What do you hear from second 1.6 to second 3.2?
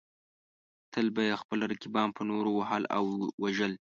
رقیبان په نورو وهل او